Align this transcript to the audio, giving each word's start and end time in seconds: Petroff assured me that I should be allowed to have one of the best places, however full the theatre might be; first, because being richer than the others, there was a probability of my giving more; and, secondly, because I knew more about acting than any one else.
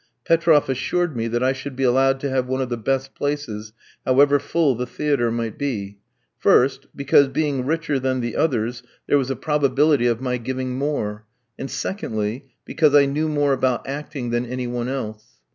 Petroff 0.25 0.67
assured 0.67 1.15
me 1.15 1.27
that 1.27 1.43
I 1.43 1.53
should 1.53 1.75
be 1.75 1.83
allowed 1.83 2.19
to 2.21 2.29
have 2.31 2.47
one 2.47 2.59
of 2.59 2.69
the 2.69 2.75
best 2.75 3.13
places, 3.13 3.71
however 4.03 4.39
full 4.39 4.73
the 4.73 4.87
theatre 4.87 5.29
might 5.29 5.59
be; 5.59 5.99
first, 6.39 6.87
because 6.95 7.27
being 7.27 7.67
richer 7.67 7.99
than 7.99 8.19
the 8.19 8.35
others, 8.35 8.81
there 9.05 9.19
was 9.19 9.29
a 9.29 9.35
probability 9.35 10.07
of 10.07 10.19
my 10.19 10.37
giving 10.37 10.75
more; 10.75 11.27
and, 11.59 11.69
secondly, 11.69 12.45
because 12.65 12.95
I 12.95 13.05
knew 13.05 13.27
more 13.29 13.53
about 13.53 13.87
acting 13.87 14.31
than 14.31 14.43
any 14.47 14.65
one 14.65 14.89
else. 14.89 15.37